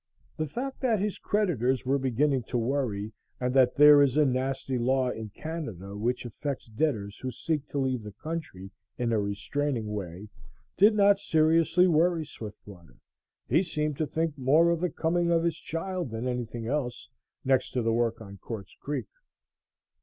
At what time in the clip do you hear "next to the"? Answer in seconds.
17.45-17.93